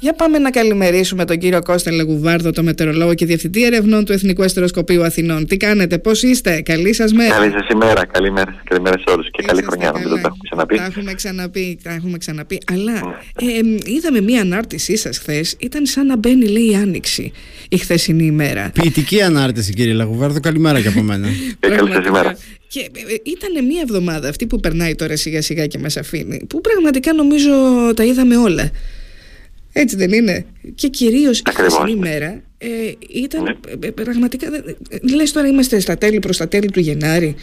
Για 0.00 0.12
πάμε 0.12 0.38
να 0.38 0.50
καλημερίσουμε 0.50 1.24
τον 1.24 1.38
κύριο 1.38 1.62
Κώστα 1.62 1.92
Λεγουβάρδο, 1.92 2.50
το 2.50 2.62
μετεωρολόγο 2.62 3.14
και 3.14 3.26
διευθυντή 3.26 3.64
ερευνών 3.64 4.04
του 4.04 4.12
Εθνικού 4.12 4.42
Αστεροσκοπείου 4.42 5.04
Αθηνών. 5.04 5.46
Τι 5.46 5.56
κάνετε, 5.56 5.98
πώς 5.98 6.22
είστε, 6.22 6.62
καλή 6.62 6.94
σας 6.94 7.12
μέρα. 7.12 7.34
Καλή 7.34 7.50
σας 7.50 7.68
ημέρα, 7.68 8.06
καλημέρα, 8.06 8.62
καλημέρα 8.64 8.98
σε 8.98 9.14
όλους 9.14 9.30
και 9.30 9.42
καλή 9.42 9.62
χρονιά, 9.62 9.90
νομίζω 9.90 10.14
τα 10.14 10.20
έχουμε 10.20 10.38
ξαναπεί. 10.48 10.76
Τα 10.76 10.84
έχουμε 10.84 11.14
ξαναπεί, 11.14 11.78
τα 11.82 11.92
έχουμε 11.92 12.18
ξαναπεί. 12.18 12.58
Αλλά 12.72 12.92
ναι. 12.92 13.52
ε, 13.52 13.60
είδαμε 13.84 14.20
μία 14.20 14.40
ανάρτησή 14.40 14.96
σας 14.96 15.18
χθες, 15.18 15.56
ήταν 15.58 15.86
σαν 15.86 16.06
να 16.06 16.16
μπαίνει, 16.16 16.46
λέει, 16.46 16.70
η 16.70 16.74
άνοιξη 16.74 17.32
η 17.68 17.76
χθεσινή 17.76 18.24
ημέρα. 18.24 18.70
Ποιητική 18.74 19.22
ανάρτηση, 19.22 19.72
κύριε 19.72 19.92
Λεγουβάρδο, 19.92 20.40
καλημέρα 20.40 20.80
και 20.80 20.88
από 20.88 21.00
μένα. 21.00 21.28
Ε, 21.60 21.68
καλή 21.68 21.92
σας 21.92 22.06
ημέρα. 22.06 22.36
Και 22.68 22.80
ε, 22.80 23.14
ήταν 23.22 23.64
μία 23.64 23.80
εβδομάδα 23.80 24.28
αυτή 24.28 24.46
που 24.46 24.60
περνάει 24.60 24.94
τώρα 24.94 25.16
σιγά 25.16 25.42
σιγά 25.42 25.66
και 25.66 25.78
μας 25.78 25.96
αφήνει, 25.96 26.46
που 26.48 26.60
πραγματικά 26.60 27.12
νομίζω 27.12 27.50
τα 27.96 28.04
είδαμε 28.04 28.36
όλα. 28.36 28.70
Έτσι 29.72 29.96
δεν 29.96 30.12
είναι. 30.12 30.46
Και 30.74 30.88
κυρίως 30.88 31.38
η 31.38 31.42
χθεσινή 31.50 31.96
μέρα 31.96 32.42
ε, 32.58 32.68
ήταν 33.08 33.42
ναι. 33.42 33.50
Ε, 33.50 33.86
ε, 33.86 33.90
πραγματικά... 33.90 34.48
Λες 35.14 35.32
τώρα 35.32 35.46
είμαστε 35.46 35.80
στα 35.80 35.98
τέλη 35.98 36.18
προς 36.18 36.36
τα 36.36 36.48
τέλη 36.48 36.70
του 36.70 36.80
Γενάρη. 36.80 37.34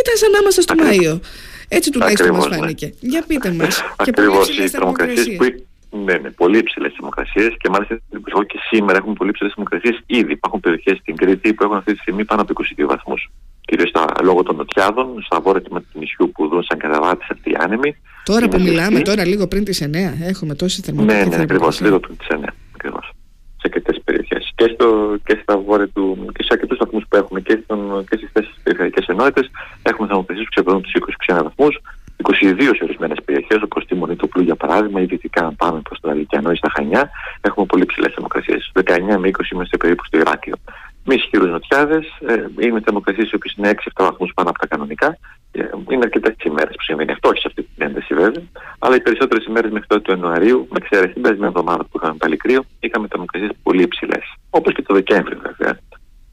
Ήταν 0.00 0.16
σαν 0.16 0.30
να 0.30 0.38
είμαστε 0.38 0.60
στο 0.60 0.74
Μάιο. 0.74 1.20
Έτσι 1.68 1.90
τουλάχιστον 1.90 2.30
μας 2.30 2.48
ναι. 2.48 2.56
φάνηκε. 2.56 2.94
Για 3.00 3.24
πείτε 3.26 3.52
μας. 3.52 3.82
Ακριβώς 3.96 4.58
οι 4.58 4.68
θερμοκρασίες 4.68 5.36
που... 5.36 5.64
Ναι, 6.04 6.14
ναι, 6.14 6.30
πολύ 6.30 6.58
υψηλέ 6.58 6.88
θερμοκρασίες 6.88 7.54
και 7.58 7.68
μάλιστα 7.68 8.00
και 8.46 8.58
σήμερα 8.70 8.98
έχουμε 8.98 9.14
πολύ 9.14 9.30
υψηλέ 9.30 9.48
θερμοκρασίες 9.48 10.00
ήδη. 10.06 10.32
Υπάρχουν 10.32 10.60
περιοχές 10.60 10.98
στην 10.98 11.16
Κρήτη 11.16 11.54
που 11.54 11.64
έχουν 11.64 11.76
αυτή 11.76 11.92
τη 11.92 11.98
στιγμή 11.98 12.24
πάνω 12.24 12.42
από 12.42 12.52
22 12.78 12.84
βαθμούς 12.86 13.30
κυρίως 13.70 13.92
λόγω 14.22 14.42
των 14.42 14.56
νοτιάδων, 14.56 15.22
στα 15.22 15.40
βόρεια 15.40 15.62
του 15.62 15.84
νησιού 15.92 16.30
που 16.34 16.48
δουν 16.48 16.62
σαν 16.62 16.78
καταβάτες 16.78 17.28
αυτοί 17.30 17.50
οι 17.50 17.56
άνεμοι. 17.58 17.96
Τώρα 18.32 18.48
που 18.48 18.60
μιλάμε, 18.60 19.00
τώρα 19.00 19.26
λίγο 19.26 19.46
πριν 19.46 19.64
τις 19.64 19.82
9, 19.84 19.88
έχουμε 20.22 20.54
τόση 20.54 20.82
θερμοκρασία. 20.82 21.24
Ναι, 21.24 21.36
ναι, 21.36 21.42
ακριβώς, 21.42 21.80
λίγο 21.80 22.00
πριν 22.00 22.16
τις 22.16 22.26
9. 22.30 22.44
Ακριβώς. 22.74 23.12
Σε 23.56 23.62
αρκετέ 23.64 23.92
περιοχές. 24.04 24.52
Και, 24.54 24.70
στο, 24.74 25.16
και 25.24 25.38
στα 25.42 25.58
βόρεια 25.58 25.88
του, 25.88 26.26
και 26.34 26.42
σε 26.42 26.48
αρκετούς 26.52 26.78
βαθμούς 26.78 27.04
που 27.08 27.16
έχουμε 27.16 27.40
και, 27.40 27.60
στον, 27.64 28.04
και 28.08 28.16
στις 28.16 28.32
τέσσερι 28.32 28.54
περιφερειακέ 28.62 29.04
ενότητε, 29.06 29.48
έχουμε 29.82 30.06
θερμοκρασίε 30.08 30.44
που 30.44 30.50
ξεπερνούν 30.54 30.82
τους 30.82 30.92
20-21 31.26 31.40
βαθμούς. 31.42 31.80
22 32.22 32.62
σε 32.76 32.84
ορισμένες 32.84 33.18
περιοχές, 33.24 33.62
όπως 33.62 33.86
τη 33.86 33.94
Μονή 33.94 34.16
του 34.16 34.28
Πλού 34.28 34.42
για 34.42 34.56
παράδειγμα, 34.56 35.00
ή 35.00 35.04
δυτικά 35.04 35.52
πάμε 35.56 35.80
προς 35.80 36.00
το 36.00 36.10
Αλικιανό 36.10 36.50
ή 36.50 36.56
στα 36.56 36.70
Χανιά, 36.74 37.10
έχουμε 37.40 37.66
πολύ 37.66 37.84
ψηλές 37.86 38.12
θερμοκρασίες. 38.12 38.72
19 38.74 39.16
με 39.18 39.28
20 39.28 39.50
είμαστε 39.52 39.76
περίπου 39.76 40.04
στο 40.04 40.18
Ηράκλειο 40.18 40.56
με 41.04 41.14
ισχυρούς 41.14 41.50
νοτιάδες. 41.50 42.04
Ε, 42.26 42.66
είναι 42.66 42.80
θερμοκρασίες 42.84 43.30
οι 43.30 43.34
οποίες 43.34 43.54
είναι 43.56 43.70
6-7 43.70 43.90
βαθμούς 43.94 44.32
πάνω 44.34 44.48
από 44.50 44.58
τα 44.58 44.66
κανονικά. 44.66 45.18
Ε, 45.52 45.62
είναι 45.90 46.04
αρκετές 46.04 46.34
ημέρε 46.44 46.70
που 46.70 46.82
συμβαίνει 46.82 47.12
αυτό, 47.12 47.28
όχι 47.28 47.40
σε 47.40 47.46
αυτή 47.46 47.68
την 47.80 47.88
ένταση 47.88 48.14
βέβαια. 48.14 48.42
Αλλά 48.78 48.94
οι 48.96 49.00
περισσότερες 49.00 49.44
ημέρες 49.44 49.70
μέχρι 49.70 49.86
τότε 49.86 50.02
του 50.02 50.10
Ιανουαρίου, 50.10 50.66
με 50.70 50.76
εξαίρεση 50.82 51.12
την 51.12 51.22
περασμένη 51.22 51.52
εβδομάδα 51.54 51.84
που 51.84 51.98
είχαμε 51.98 52.16
πάλι 52.18 52.36
κρύο, 52.36 52.62
είχαμε 52.80 53.06
θερμοκρασίες 53.10 53.50
πολύ 53.62 53.82
υψηλές. 53.82 54.24
Όπως 54.50 54.72
και 54.74 54.82
το 54.82 54.94
Δεκέμβριο 54.94 55.38
βέβαια. 55.42 55.78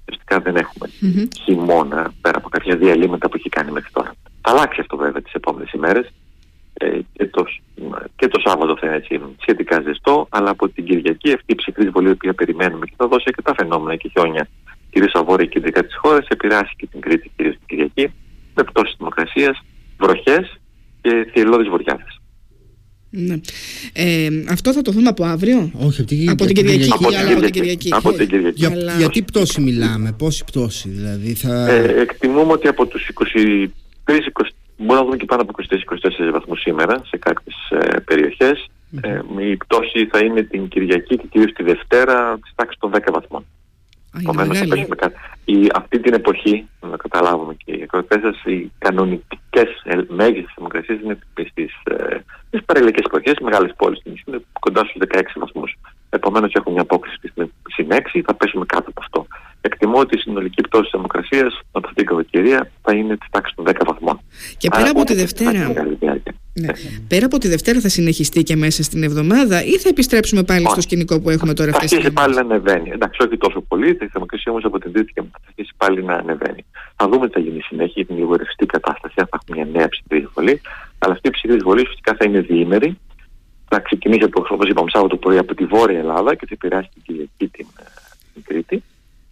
Ουσιαστικά 0.08 0.40
δεν 0.40 0.56
έχουμε 0.56 0.88
mm-hmm. 1.02 1.28
χειμώνα 1.44 2.14
πέρα 2.22 2.38
από 2.38 2.50
κάποια 2.50 2.76
διαλύματα 2.76 3.30
που 3.30 3.36
έχει 3.38 3.50
κάνει 3.50 3.72
μέχρι 3.72 3.92
τώρα. 3.92 4.12
Θα 4.42 4.52
αλλάξει 4.52 4.80
αυτό 4.82 4.98
βέβαια 4.98 5.22
τις 5.22 5.34
επόμενες 5.34 5.72
ημέρες. 5.72 6.08
Ε, 6.80 7.00
και, 7.14 7.26
το, 7.26 7.46
και 8.16 8.28
το 8.28 8.40
Σάββατο 8.46 8.78
θα 8.78 8.88
είναι 8.88 8.96
έτσι 8.96 9.22
σχετικά 9.42 9.82
ζεστό, 9.82 10.28
αλλά 10.30 10.50
από 10.50 10.70
την 10.70 10.86
Κυριακή 10.86 11.34
αυτή 11.34 11.52
η 11.52 11.56
ψυχρή 11.56 11.90
βολή 11.90 12.16
που 12.16 12.36
περιμένουμε 12.36 12.86
και 12.86 12.94
θα 12.98 13.08
δώσει 13.08 13.24
αρκετά 13.28 13.54
φαινόμενα 13.58 13.96
και 13.96 14.10
χιόνια 14.10 14.48
κυρίως 14.90 15.10
στα 15.10 15.24
βόρεια 15.24 15.46
και 15.46 15.52
κεντρικά 15.52 15.84
της 15.84 15.96
χώρας, 15.96 16.28
επηρεάσει 16.28 16.74
και 16.78 16.88
την 16.88 17.02
Κρήτη 17.02 17.32
κυρίως 17.36 17.56
την 17.56 17.68
Κυριακή, 17.68 18.14
με 18.56 18.64
πτώση 18.64 18.96
δημοκρασία, 18.98 19.58
βροχές 19.98 20.57
και 21.08 21.30
θυελώδει 21.32 21.70
βοριάδε. 21.70 22.04
Ναι. 23.10 23.36
Ε, 23.94 24.28
αυτό 24.50 24.74
θα 24.74 24.82
το 24.82 24.92
δούμε 24.92 25.10
από 25.10 25.24
αύριο; 25.24 25.72
Όχι, 25.74 26.02
από 26.02 26.10
την, 26.10 26.30
από 26.30 26.46
την 26.46 26.56
Κυριακή. 26.56 26.90
Από, 26.94 27.08
αλλά 27.08 27.32
από 27.32 27.42
την 27.42 27.52
Κυριακή. 27.52 27.90
Από 27.94 28.14
την 28.14 28.28
Κυριακή. 28.28 28.60
Για, 28.60 28.70
αλλά... 28.70 28.94
γιατί 28.98 29.22
πτώση 29.22 29.62
μιλάμε, 29.62 30.12
πόση 30.18 30.44
πτώση 30.44 30.90
δηλαδή. 30.90 31.34
Θα... 31.34 31.70
Ε, 31.72 32.02
εκτιμούμε 32.02 32.52
ότι 32.52 32.68
από 32.68 32.86
τους 32.86 33.10
23, 33.14 33.68
20, 34.06 34.18
μπορούμε 34.78 35.00
να 35.00 35.04
δούμε 35.04 35.18
και 35.18 35.26
πάνω 35.26 35.42
από 35.42 35.54
23-24 36.28 36.32
βαθμούς 36.32 36.60
σήμερα 36.60 37.02
σε 37.06 37.18
κάποιες 37.18 37.56
ε, 37.70 38.00
περιοχές. 38.00 38.68
Mm-hmm. 38.96 39.38
Ε, 39.38 39.50
η 39.50 39.58
πτώση 39.58 40.08
θα 40.12 40.20
είναι 40.20 40.42
την 40.42 40.68
Κυριακή 40.68 41.18
και 41.18 41.28
κυρίως 41.30 41.52
τη 41.54 41.64
Δευτέρα 41.64 42.38
στη 42.42 42.52
τάξης 42.56 42.80
των 42.80 42.92
10 42.94 43.00
βαθμών. 43.12 43.46
Επομένως, 44.20 44.62
αυτή 45.74 46.00
την 46.00 46.14
εποχή, 46.14 46.68
να 46.82 46.98
καταλάβουμε 46.98 47.54
και 47.66 47.72
οι 47.72 47.82
ακροτέ 47.84 48.20
σας, 48.20 48.44
οι 48.44 48.72
κανονικέ 49.64 50.14
μέγιστες 50.14 50.52
θερμοκρασίε 50.56 50.96
είναι 51.04 51.18
στι 51.50 51.70
ε, 51.84 52.60
παρελιακές 52.66 53.06
εποχές, 53.06 53.34
μεγάλες 53.42 53.74
πόλεις 53.78 54.00
του 54.00 54.10
νησιού, 54.10 54.46
κοντά 54.60 54.82
στους 54.84 55.02
16 55.14 55.22
βαθμούς. 55.36 55.78
Επομένως, 56.10 56.54
έχουμε 56.54 56.74
μια 56.74 56.82
απόκριση 56.82 57.18
στην 57.72 57.88
6, 57.90 58.22
θα 58.26 58.34
πέσουμε 58.34 58.66
κάτω 58.66 58.90
από 58.90 59.02
αυτό. 59.04 59.28
Εκτιμώ 59.62 60.00
ότι 60.00 60.16
η 60.16 60.20
συνολική 60.20 60.62
πτώση 60.62 60.84
της 60.84 60.92
θερμοκρασία 60.92 61.46
από 61.72 61.88
αυτή 61.88 61.96
την 61.96 62.06
καλοκαιρία 62.06 62.72
θα 62.82 62.96
είναι 62.96 63.18
της 63.18 63.28
τάξης 63.32 63.56
των 63.56 63.66
10 63.68 63.72
βαθμών. 63.86 64.20
Και 64.58 64.70
πέρα 64.70 64.90
από 64.90 65.04
τη 65.04 65.14
Δευτέρα. 65.14 65.74
Ναι. 66.62 66.68
Πέρα 67.08 67.26
από 67.26 67.38
τη 67.38 67.48
Δευτέρα 67.48 67.80
θα 67.80 67.90
συνεχιστεί 67.90 68.44
και 68.44 68.56
μέσα 68.56 68.84
στην 68.84 69.04
εβδομάδα 69.04 69.64
ή 69.64 69.78
θα 69.78 69.90
επιστρέψουμε 69.90 70.44
πάλι 70.44 70.66
στο 70.70 70.82
σκηνικό 70.82 71.20
που 71.20 71.30
έχουμε 71.30 71.54
τώρα 71.54 71.72
αυτές 71.76 72.04
Θα 72.04 72.12
πάλι 72.12 72.34
να 72.34 72.42
ανεβαίνει. 72.42 72.90
Εντάξει, 72.90 73.22
όχι 73.26 73.38
τόσο 73.38 73.62
πολύ. 73.62 73.90
Η 73.90 74.08
θερμοκρασία 74.12 74.52
όμως 74.52 74.66
από 74.66 74.80
την 74.80 74.92
Τρίτη 74.92 75.14
και 75.14 75.22
μετά 75.22 75.38
θα 75.42 75.48
αρχίσει 75.48 75.74
πάλι 75.78 76.04
να 76.04 76.14
ανεβαίνει. 76.14 76.66
Θα 76.96 77.10
δούμε 77.10 77.28
τι 77.28 77.34
θα 77.34 77.40
γίνει 77.40 77.62
συνέχεια, 77.62 77.94
γιατί 77.96 78.12
είναι 78.14 78.22
λίγο 78.22 78.36
ρευστή 78.36 78.66
κατάσταση. 78.66 79.14
Αν 79.18 79.28
θα 79.30 79.40
έχουμε 79.42 79.64
μια 79.64 79.80
νέα 79.80 79.90
ψυχρή 79.90 80.28
βολή. 80.34 80.62
Αλλά 80.98 81.14
αυτή 81.14 81.28
η 81.28 81.32
ψυχρή 81.32 81.58
βολή 81.58 81.86
φυσικά 81.86 82.16
θα 82.20 82.26
είναι 82.26 82.40
διήμερη. 82.40 82.98
Θα 83.70 83.80
ξεκινήσει 83.80 84.24
όπως 84.24 84.70
είπαμε 84.70 84.90
Σάββατο 84.90 85.18
πρωί 85.18 85.38
από 85.38 85.56
τη 85.56 85.66
Βόρεια 85.66 86.00
Ελλάδα 86.00 86.36
και 86.36 86.46
θα 86.46 86.54
επηρεάσει 86.54 86.90
την 86.94 87.02
Κυριακή 87.06 87.48
την, 87.48 87.68
ε, 87.80 87.84
την 88.34 88.44
Κρήτη. 88.44 88.84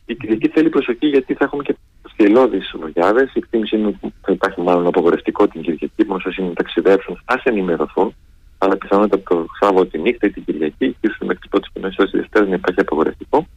Η 0.05 0.15
Κυριακή 0.15 0.47
θέλει 0.47 0.69
προσοχή 0.69 1.07
γιατί 1.07 1.33
θα 1.33 1.43
έχουμε 1.45 1.63
και 1.63 1.75
θελώδει 2.15 2.59
βογιάδε. 2.79 3.21
Η 3.21 3.37
εκτίμηση 3.43 3.75
είναι 3.77 3.87
ότι 3.87 4.13
θα 4.21 4.31
υπάρχει 4.31 4.61
μάλλον 4.61 4.87
απογορευτικό 4.87 5.47
την 5.47 5.61
Κυριακή. 5.61 6.03
Μόνο 6.07 6.21
όσοι 6.25 6.51
ταξιδέψουν, 6.55 7.21
ας 7.25 7.43
ενημερωθούν. 7.43 8.15
Αλλά 8.57 8.77
πιθανότητα 8.77 9.15
από 9.15 9.35
το 9.35 9.45
Σάββατο 9.59 9.85
τη 9.85 9.97
νύχτα 9.99 10.27
ή 10.27 10.31
την 10.31 10.43
Κυριακή, 10.45 10.95
ίσως 11.01 11.17
μέχρι 11.19 11.37
τις 11.37 11.49
πρώτες 11.49 11.69
κοινέ 11.73 11.89
ώρε 11.97 12.09
της 12.09 12.19
Δευτέρας 12.19 12.47
να 12.47 12.55
υπάρχει 12.55 12.79
απογορευτικό. 12.79 13.47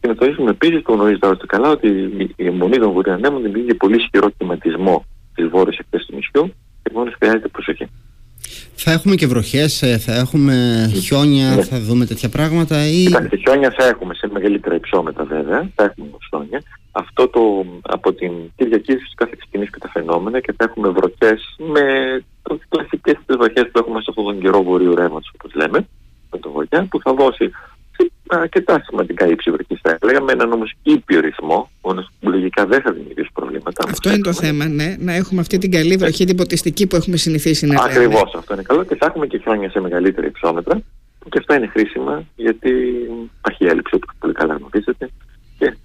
Και 0.00 0.08
να 0.08 0.14
τονίσουμε 0.14 0.50
επίσης, 0.50 0.82
το 0.82 0.92
γνωρίζετε 0.92 1.26
όλο 1.26 1.36
καλά, 1.46 1.68
ότι 1.68 1.88
η 2.36 2.46
αιμονή 2.46 2.78
των 2.78 2.92
βορειανέμων 2.92 3.42
δημιουργεί 3.42 3.74
πολύ 3.74 3.96
ισχυρό 3.96 4.28
κλιματισμό 4.36 5.04
στι 5.32 5.46
βόρειε 5.46 5.78
εκτέ 5.78 5.98
του 5.98 6.14
νησιού 6.14 6.54
και 6.82 6.90
μόνο 6.94 7.10
χρειάζεται 7.18 7.48
προσοχή. 7.48 7.86
Θα 8.74 8.92
έχουμε 8.92 9.14
και 9.14 9.26
βροχές, 9.26 9.82
ε, 9.82 9.98
θα 9.98 10.14
έχουμε 10.14 10.54
χιόνια, 10.94 11.54
ναι. 11.54 11.62
θα 11.62 11.80
δούμε 11.80 12.06
τέτοια 12.06 12.28
πράγματα. 12.28 12.86
Ή... 12.86 13.04
Κοιτάξτε, 13.04 13.36
χιόνια 13.36 13.74
θα 13.78 13.86
έχουμε 13.86 14.14
σε 14.14 14.28
μεγαλύτερα 14.32 14.74
υψόμετρα 14.74 15.24
βέβαια. 15.24 15.70
Θα 15.74 15.84
έχουμε 15.84 16.08
χιόνια. 16.28 16.62
Αυτό 16.92 17.28
το 17.28 17.64
από 17.82 18.12
την 18.12 18.32
Κυριακή 18.56 18.96
φυσικά 18.96 19.26
θα 19.26 19.36
ξεκινήσει 19.36 19.70
και 19.70 19.78
τα 19.78 19.88
φαινόμενα 19.88 20.40
και 20.40 20.52
θα 20.56 20.64
έχουμε 20.64 20.88
βροχές 20.88 21.56
με 21.58 21.84
τις 22.42 22.66
κλασικές 22.68 23.16
βροχές 23.26 23.68
που 23.72 23.78
έχουμε 23.78 24.00
σε 24.00 24.06
αυτόν 24.08 24.24
τον 24.24 24.40
καιρό 24.40 24.62
βορείου 24.62 24.94
ρεύματος, 24.94 25.30
όπως 25.34 25.54
λέμε, 25.54 25.86
με 26.30 26.38
το 26.38 26.50
βορειά, 26.50 26.86
που 26.90 27.00
θα 27.00 27.14
δώσει 27.14 27.50
αρκετά 28.28 28.82
σημαντικά 28.86 29.26
ύψη 29.26 29.50
βροχής, 29.50 29.78
θα 29.82 29.98
έλεγα, 30.00 30.20
με 30.20 30.32
έναν 30.32 30.52
όμως 30.52 30.72
ήπιο 30.82 31.20
ρυθμό, 31.20 31.70
μόνος 31.82 32.08
που 32.20 32.30
λογικά 32.30 32.66
δεν 32.66 32.80
θα 32.80 32.92
δημιουργήσει 32.92 33.30
προβλήματα. 33.32 33.84
Αυτό 33.88 34.10
είναι 34.10 34.22
το 34.22 34.32
θέμα, 34.32 34.68
ναι, 34.68 34.96
να 34.98 35.12
έχουμε 35.12 35.40
αυτή 35.40 35.58
την 35.58 35.70
καλή 35.70 35.96
βροχή, 35.96 36.24
την 36.24 36.36
ποτιστική 36.36 36.86
που 36.86 36.96
έχουμε 36.96 37.16
συνηθίσει 37.16 37.66
να 37.66 37.72
λέμε. 37.74 37.84
Ακριβώς 37.84 38.34
αυτό 38.34 38.54
είναι 38.54 38.62
καλό 38.62 38.84
και 38.84 38.96
θα 38.96 39.06
έχουμε 39.06 39.26
και 39.26 39.38
χιόνια 39.38 39.70
σε 39.70 39.80
μεγαλύτερα 39.80 40.26
υψόμετρα. 40.26 40.80
Και 41.28 41.38
αυτά 41.38 41.56
είναι 41.56 41.66
χρήσιμα 41.66 42.24
γιατί 42.36 42.70
υπάρχει 43.38 43.64
έλλειψη, 43.64 43.94
όπως 43.94 44.14
πολύ 44.18 44.32
καλά 44.32 44.54
γνωρίζετε. 44.54 45.10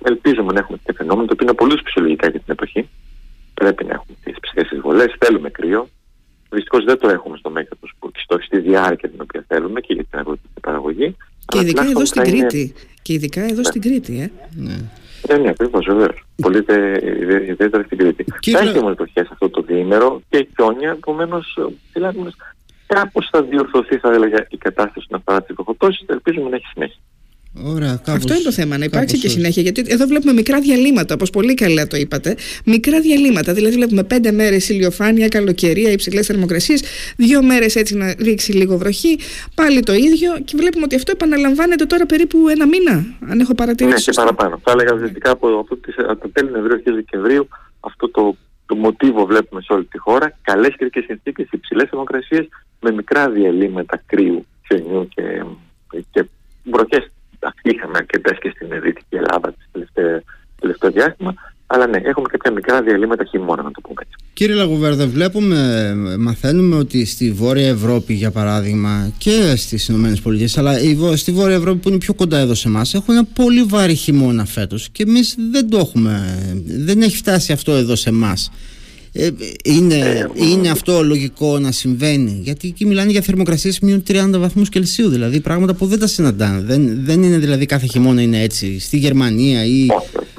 Και 0.06 0.12
ελπίζουμε 0.12 0.54
να 0.54 0.60
έχουμε 0.60 0.78
τέτοια 0.78 0.94
φαινόμενα, 0.98 1.28
το 1.28 1.34
οποίο 1.34 1.48
είναι 1.48 1.56
πολύ 1.56 1.82
φυσιολογικά 1.84 2.30
για 2.30 2.40
την 2.40 2.52
εποχή. 2.52 2.90
Πρέπει 3.54 3.84
να 3.84 3.94
έχουμε 3.94 4.16
τις 4.24 4.36
ψυχές 4.40 4.72
εισβολές, 4.72 5.16
θέλουμε 5.20 5.50
κρύο. 5.50 5.88
Δυστυχώς 6.50 6.84
δεν 6.84 7.00
το 7.00 7.10
έχουμε 7.10 7.38
στο 7.38 7.50
μέγεθος 7.50 7.94
που 8.00 8.12
και 8.12 8.38
στη 8.46 8.60
διάρκεια 8.60 9.10
την 9.10 9.20
οποία 9.22 9.46
θέλουμε 9.48 9.80
και 9.82 9.94
για 9.94 10.04
την 10.04 10.20
αγροτική 10.20 10.60
παραγωγή. 10.62 11.16
Και 11.46 11.60
ειδικά 11.60 11.84
εδώ 11.84 12.06
στην 12.06 12.24
Κρήτη. 12.24 12.74
Και 13.02 13.14
ειδικά 13.14 13.42
εδώ 13.42 13.64
στην 13.64 13.82
Κρήτη, 13.82 14.20
ε. 14.20 14.32
Ναι. 14.56 14.78
Ναι, 15.30 15.38
ναι, 15.38 15.50
ακριβώς, 15.50 15.86
βεβαίως. 15.86 16.24
Πολύ 16.42 16.58
ιδιαίτερα 17.50 17.84
στην 17.84 17.98
Κρήτη. 17.98 18.26
Θα 18.52 18.60
έχει 18.60 18.78
όμω 18.78 18.90
εποχέ 18.92 19.28
αυτό 19.32 19.50
το 19.50 19.62
διήμερο 19.62 20.22
και 20.30 20.48
χιόνια, 20.56 20.92
επομένως 20.92 21.58
κάπως 22.88 23.28
θα 23.32 23.44
διορθωθεί, 23.44 23.98
θα 23.98 24.12
έλεγα, 24.14 24.48
η 24.50 24.58
κατάσταση 24.58 25.00
όσον 25.00 25.24
αφορά 25.26 25.44
τι 25.44 25.54
βροχοπτώσει. 25.54 26.06
Ελπίζουμε 26.08 26.50
να 26.50 26.56
έχει 26.56 26.66
συνέχεια. 26.66 27.00
Ωραία, 27.64 27.96
κάπως, 28.04 28.14
Αυτό 28.14 28.34
είναι 28.34 28.44
το 28.44 28.52
θέμα, 28.52 28.78
να 28.78 28.86
υπάρξει 28.86 29.20
και 29.20 29.30
συνέχεια. 29.30 29.62
Γιατί 29.62 29.84
εδώ 29.88 30.06
βλέπουμε 30.06 30.34
μικρά 30.34 30.60
διαλύματα, 30.60 31.14
όπως 31.14 31.30
πολύ 31.30 31.54
καλά 31.54 31.88
το 31.88 31.98
είπατε. 31.98 32.36
Μικρά 32.66 33.00
διαλύματα. 33.00 33.54
Δηλαδή, 33.54 33.76
βλέπουμε 33.76 34.04
πέντε 34.04 34.32
μέρες 34.32 34.70
ηλιοφάνεια, 34.70 35.28
καλοκαιρία, 35.28 35.92
υψηλές 35.92 36.26
θερμοκρασίες, 36.26 36.84
δύο 37.18 37.44
μέρες 37.44 37.76
έτσι 37.76 37.96
να 37.96 38.14
ρίξει 38.20 38.52
λίγο 38.52 38.78
βροχή, 38.78 39.20
πάλι 39.56 39.80
το 39.80 39.94
ίδιο. 39.94 40.40
Και 40.46 40.54
βλέπουμε 40.58 40.84
ότι 40.84 40.96
αυτό 40.96 41.12
επαναλαμβάνεται 41.12 41.86
τώρα 41.86 42.06
περίπου 42.06 42.48
ένα 42.48 42.68
μήνα, 42.68 43.06
αν 43.30 43.40
έχω 43.40 43.56
παρατηρήσει. 43.56 43.96
Ναι, 43.96 44.02
και 44.02 44.12
παραπάνω. 44.12 44.60
Θα 44.64 44.72
έλεγα 44.72 44.94
ουσιαστικά 44.94 45.32
από, 45.32 45.48
από, 45.48 45.78
από 46.08 46.22
τα 46.22 46.30
τέλη 46.34 46.52
Νοεμβρίου 46.52 46.82
και 46.82 46.92
Δεκεμβρίου 46.92 47.48
αυτό 47.80 48.10
το, 48.10 48.36
το 48.66 48.76
μοτίβο 48.76 49.26
βλέπουμε 49.26 49.62
σε 49.62 49.74
όλη 49.74 49.86
τη 49.86 49.98
χώρα. 49.98 50.38
Καλές 50.42 50.76
καιρικές 50.78 51.04
συνθήκες, 51.04 51.48
υψηλές 51.52 51.90
θερμοκρασίες 51.90 52.48
με 52.80 52.92
μικρά 52.92 53.30
διαλύματα 53.30 54.04
κρύου, 54.06 54.46
χιονιού 54.68 55.08
και 55.08 55.44
και 56.12 56.26
βροχές 56.64 57.10
είχαμε 57.62 57.98
αρκετέ 57.98 58.38
και 58.42 58.50
στην 58.56 58.82
Δυτική 58.82 59.16
Ελλάδα 59.16 59.52
το 59.52 59.66
τελευταίο, 59.72 60.22
τελευταίο 60.60 60.85
διάστημα. 61.00 61.34
Αλλά 61.68 61.88
ναι, 61.88 61.98
έχουμε 62.04 62.28
κάποια 62.32 62.52
μικρά 62.52 62.82
διαλύματα 62.82 63.24
χειμώνα, 63.24 63.64
να 63.64 63.72
το 63.72 63.82
πούμε 63.82 64.02
έτσι. 64.02 64.16
Κύριε 64.34 64.56
Λαγουβέρδε, 64.56 65.06
βλέπουμε, 65.06 65.94
μαθαίνουμε 66.20 66.76
ότι 66.76 67.06
στη 67.06 67.32
Βόρεια 67.32 67.68
Ευρώπη, 67.68 68.14
για 68.14 68.32
παράδειγμα, 68.32 69.12
και 69.18 69.54
στις 69.56 69.88
ΗΠΑ, 69.88 70.60
αλλά 70.60 70.74
στη 71.16 71.32
Βόρεια 71.32 71.56
Ευρώπη 71.56 71.78
που 71.78 71.90
είναι 71.90 71.98
πιο 71.98 72.14
κοντά 72.14 72.38
εδώ 72.38 72.54
σε 72.54 72.68
εμάς, 72.68 72.94
έχουν 72.94 73.14
ένα 73.14 73.24
πολύ 73.34 73.64
βάρη 73.64 73.96
χειμώνα 73.96 74.46
φέτος. 74.46 74.90
Και 74.90 75.04
εμείς 75.04 75.36
δεν 75.52 75.70
το 75.70 75.78
έχουμε. 75.78 76.38
Δεν 76.66 77.02
έχει 77.02 77.18
φτάσει 77.18 77.52
αυτό 77.52 77.72
εδώ 77.72 77.96
σε 77.96 78.10
εμάς. 78.10 78.52
Ε, 79.18 79.30
είναι, 79.64 79.96
ε, 79.96 80.28
είναι 80.36 80.70
αυτό 80.70 81.04
λογικό 81.04 81.60
να 81.60 81.72
συμβαίνει; 81.72 82.40
Γιατί 82.44 82.68
εκεί 82.68 82.86
μιλάνε 82.86 83.12
για 83.12 83.22
θερμοκρασίες 83.22 83.80
μείον 83.80 84.04
30 84.08 84.30
βαθμούς 84.32 84.70
Κελσίου 84.70 85.10
δηλαδή 85.10 85.40
πράγματα 85.40 85.74
που 85.74 85.86
δεν 85.86 86.00
τα 86.00 86.08
συναντάνε 86.08 86.62
δεν, 86.62 87.06
δεν 87.06 87.24
είναι 87.24 87.38
δηλαδή 87.38 87.66
κάθε 87.66 87.86
χειμώνα 87.86 88.22
είναι 88.22 88.42
έτσι 88.42 88.80
στη 88.80 88.98
Γερμανία 88.98 89.66
ή 89.66 89.88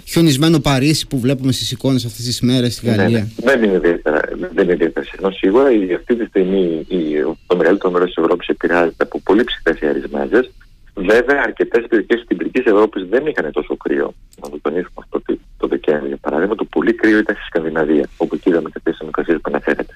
χιονισμένο 0.09 0.59
Παρίσι 0.59 1.07
που 1.07 1.19
βλέπουμε 1.21 1.53
στις 1.53 1.71
εικόνες 1.73 2.05
αυτές 2.05 2.25
τις 2.25 2.41
μέρες 2.41 2.75
στη 2.75 2.87
ναι, 2.87 2.95
Γαλλία 2.95 3.19
ναι, 3.19 3.53
δεν 3.53 3.63
είναι 3.63 3.77
ιδιαίτερα 3.77 4.21
δεν 4.55 4.65
είναι 4.65 4.73
ιδιαίτερα 4.73 5.07
συχνό 5.07 5.31
σίγουρα 5.31 5.71
η, 5.73 5.95
αυτή 5.95 6.17
τη 6.17 6.25
στιγμή 6.25 6.87
η, 6.89 6.99
το 7.47 7.57
μεγαλύτερο 7.57 7.93
μέρος 7.93 8.07
της 8.07 8.17
Ευρώπης 8.17 8.49
επηρεάζεται 8.49 9.05
από 9.05 9.21
πολύ 9.21 9.45
ψηφές 9.45 9.83
αερισμάζες 9.83 10.51
Βέβαια, 10.99 11.43
αρκετές 11.43 11.85
περιοχές 11.89 12.17
της 12.19 12.27
κεντρικής 12.29 12.65
Ευρώπης 12.65 13.05
δεν 13.09 13.27
είχαν 13.27 13.53
τόσο 13.53 13.77
κρύο. 13.77 14.15
Να 14.43 14.51
το 14.51 14.59
τονίσουμε 14.63 15.01
αυτό 15.05 15.23
το 15.57 15.67
Δεκέμβριο. 15.67 16.09
Για 16.09 16.17
παράδειγμα, 16.17 16.55
το 16.55 16.65
πολύ 16.65 16.93
κρύο 16.95 17.19
ήταν 17.19 17.35
στη 17.37 17.45
Σκανδιναβία, 17.45 18.09
όπου 18.17 18.35
εκεί 18.35 18.49
είδαμε 18.49 18.69
κάποιε 18.73 18.93
θερμοκρασίες 18.97 19.37
που 19.37 19.51
αναφέρεται. 19.53 19.95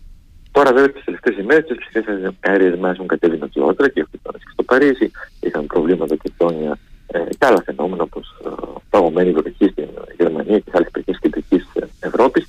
Τώρα, 0.51 0.73
βέβαια, 0.73 0.93
τις 0.93 1.05
τελευταίες 1.05 1.37
ημέρες 1.39 1.65
τις 1.67 1.77
ψυχέ 1.77 2.33
αέριε 2.41 2.77
μα 2.77 2.91
έχουν 2.91 3.07
κατέβει 3.07 3.37
νοτιότερα 3.39 3.89
και 3.89 4.01
αυτό 4.01 4.33
και 4.33 4.51
στο 4.53 4.63
Παρίσι. 4.63 5.11
Είχαν 5.41 5.67
προβλήματα 5.67 6.17
και 6.17 6.31
χρόνια 6.39 6.79
ε, 7.13 7.19
και 7.39 7.47
άλλα 7.47 7.63
φαινόμενα 7.65 8.03
όπως 8.03 8.27
ε, 8.45 8.51
παγωμένη 8.91 9.31
βροχή 9.33 9.69
στην 9.69 9.89
Γερμανία 10.19 10.59
και 10.59 10.71
σε 10.71 10.77
άλλες 10.77 10.91
περιοχές 10.91 11.19
της 11.19 11.21
κεντρικής 11.21 11.63
Ευρώπης. 12.01 12.45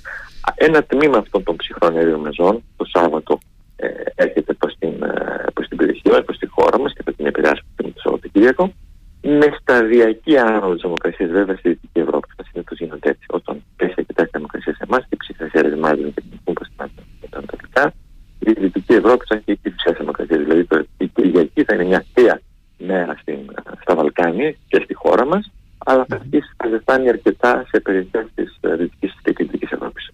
Ένα 0.55 0.83
τμήμα 0.83 1.17
αυτών 1.17 1.43
των 1.43 1.55
ψυχρών 1.55 1.97
αερίων 1.97 2.19
μεζών 2.19 2.63
το 2.77 2.85
Σάββατο 2.85 3.39
ε, 3.75 3.87
έρχεται 4.15 4.53
προς 4.53 4.75
την, 4.79 5.03
ε, 5.03 5.43
προς 5.53 5.67
την 5.67 5.77
περιοχή 5.77 6.09
μας, 6.09 6.23
προς 6.25 6.37
τη 6.37 6.47
χώρα 6.47 6.79
μας 6.79 6.93
και 6.93 7.03
θα 7.03 7.13
την 7.13 7.25
επηρεάσει 7.25 7.61
Σαββατοκύριακο, 7.95 8.73
με 9.21 9.47
σταδιακή 9.59 10.37
άνοδο 10.37 10.73
της 10.73 10.81
δημοκρασία 10.81 11.27
βέβαια 11.27 11.55
στη 11.57 11.69
Δυτική 11.69 11.99
Ευρώπη. 11.99 12.27
Θα 12.37 12.43
συνήθως 12.51 12.77
γίνονται 12.79 13.09
έτσι. 13.09 13.25
Όταν 13.29 13.63
πέσει 13.75 13.93
αρκετά 13.97 14.23
η 14.23 14.29
δημοκρασία 14.31 14.73
σε 14.73 14.83
εμάς 14.87 14.99
και 14.99 15.07
η 15.09 15.17
ψυχασία 15.17 15.61
ρεσμάζει 15.61 16.01
και 16.01 16.21
την 16.29 16.39
κούπα 16.43 16.63
στην 16.63 16.89
Ανατολικά, 17.29 17.93
η 18.39 18.51
Δυτική 18.51 18.93
Ευρώπη 18.93 19.25
θα 19.27 19.35
έχει 19.35 19.57
και 19.61 19.69
ψυχασία 19.69 19.99
δημοκρασία. 19.99 20.37
Δηλαδή 20.37 20.63
το, 20.65 20.85
η 20.97 21.07
Κυριακή 21.07 21.63
θα 21.63 21.73
είναι 21.73 21.83
μια 21.83 22.05
θεία 22.13 22.41
μέρα 22.77 23.17
στην, 23.21 23.39
στα 23.81 23.95
Βαλκάνια 23.95 24.55
και 24.67 24.81
στη 24.83 24.93
χώρα 24.93 25.25
μα, 25.25 25.39
αλλά 25.77 26.05
θα 26.09 26.15
αρχίσει 26.15 26.49
να 26.63 26.69
ζεστάνει 26.69 27.00
αρκετά 27.11 27.65
σε 27.71 27.79
περιοχές 27.79 28.25
της 28.35 28.57
ε, 28.59 28.75
Δυτικής 28.75 29.13
και 29.23 29.33
Κεντρικής 29.33 29.71
Ευρώπης. 29.71 30.09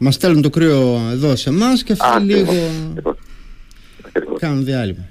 Μας 0.00 0.14
στέλνουν 0.14 0.42
το 0.42 0.50
κρύο 0.50 1.00
εδώ 1.12 1.36
σε 1.36 1.48
εμάς 1.48 1.82
και 1.82 1.94
αυτοί 1.98 2.22
λίγο. 2.22 2.52
Κάνουν 4.38 4.64
διάλειμμα. 4.64 5.08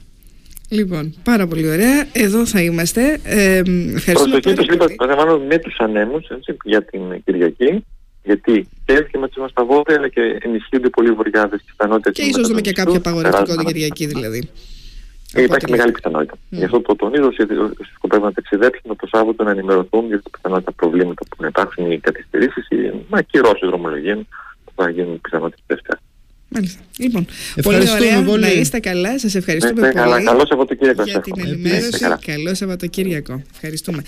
Λοιπόν, 0.69 1.15
πάρα 1.23 1.47
πολύ 1.47 1.67
ωραία. 1.67 2.05
Εδώ 2.11 2.45
θα 2.45 2.61
είμαστε. 2.61 3.19
Ε, 3.23 3.61
ευχαριστούμε 3.95 4.39
Προσοχή 4.39 4.57
τους 4.57 4.65
είπα, 4.65 5.37
με 5.47 5.57
τους 5.57 5.79
ανέμους 5.79 6.27
για 6.63 6.83
την 6.83 7.01
Κυριακή. 7.25 7.85
Γιατί 8.23 8.67
και 8.85 8.93
έρχεται 8.93 9.17
μας 9.17 9.49
στα 9.49 9.65
βόρεια, 9.65 9.95
αλλά 9.97 10.07
και 10.07 10.21
ενισχύονται 10.41 10.89
πολύ 10.89 11.11
βορειάδες 11.11 11.59
και 11.59 11.71
πιθανότητε. 11.77 12.11
Και 12.11 12.21
ίσως 12.21 12.47
δούμε 12.47 12.61
και 12.61 12.71
κάποιο 12.71 12.95
απαγορευτικό 12.95 13.55
την 13.55 13.65
Κυριακή 13.65 14.05
δηλαδή. 14.05 14.49
Ε, 15.33 15.41
υπάρχει 15.41 15.69
μεγάλη 15.69 15.91
πιθανότητα. 15.91 16.33
Mm. 16.33 16.37
Γι' 16.49 16.63
αυτό 16.63 16.81
το 16.81 16.95
τονίζω 16.95 17.25
ότι 17.25 17.45
σκοπεύουν 17.95 18.25
να 18.25 18.33
ταξιδέψουν 18.33 18.95
το 18.95 19.07
Σάββατο 19.07 19.43
να 19.43 19.51
ενημερωθούν 19.51 20.07
για 20.07 20.21
τα 20.21 20.29
πιθανότητα 20.29 20.71
προβλήματα 20.71 21.25
που 21.37 21.45
υπάρχουν, 21.45 21.91
οι 21.91 21.99
καθυστερήσεις, 21.99 22.67
οι 22.69 22.91
ακυρώσει 23.09 23.65
δρομολογίων 23.65 24.27
που 24.65 24.71
θα 24.75 24.89
γίνουν 24.89 25.21
πιθανότητες 25.21 25.63
Δευτέρα. 25.67 25.99
Μάλιστα. 26.53 26.81
Λοιπόν, 26.97 27.25
πολύ 27.61 27.89
ωραία. 27.89 28.23
Πολύ. 28.23 28.41
Να 28.41 28.51
είστε 28.51 28.79
καλά. 28.79 29.19
Σας 29.19 29.35
ευχαριστούμε 29.35 29.81
ναι, 29.81 29.87
ναι, 29.87 30.03
πολύ. 30.03 30.23
Καλό 30.23 30.45
Σαββατοκύριακο. 30.45 31.03
Για 31.03 31.19
την 31.19 31.33
ενημέρωση. 31.37 32.05
Καλό 32.25 32.53
Σαββατοκύριακο. 32.53 33.41
Ευχαριστούμε. 33.53 34.01